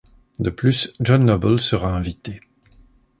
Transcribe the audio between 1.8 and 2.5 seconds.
invité.